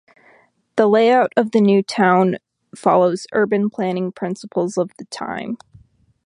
[0.77, 2.37] The layout of the new town
[2.75, 5.59] follows urban planning principles of the time.